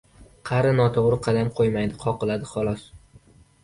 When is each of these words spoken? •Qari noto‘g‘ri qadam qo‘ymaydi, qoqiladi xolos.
•Qari 0.49 0.71
noto‘g‘ri 0.77 1.21
qadam 1.29 1.53
qo‘ymaydi, 1.61 2.03
qoqiladi 2.09 2.53
xolos. 2.57 2.93